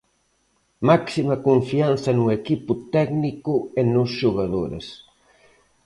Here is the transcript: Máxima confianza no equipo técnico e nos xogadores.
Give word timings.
Máxima 0.89 1.35
confianza 1.47 2.09
no 2.19 2.25
equipo 2.39 2.71
técnico 2.95 3.53
e 3.79 3.81
nos 3.93 4.09
xogadores. 4.19 4.87